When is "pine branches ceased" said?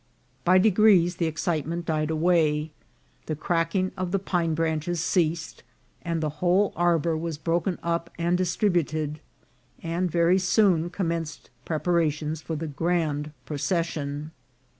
4.17-5.61